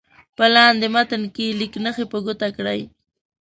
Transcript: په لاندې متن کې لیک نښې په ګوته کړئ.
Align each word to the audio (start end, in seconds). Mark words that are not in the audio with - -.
په 0.37 0.45
لاندې 0.55 0.87
متن 0.95 1.23
کې 1.35 1.57
لیک 1.59 1.73
نښې 1.83 2.05
په 2.11 2.17
ګوته 2.25 2.47
کړئ. 2.57 2.81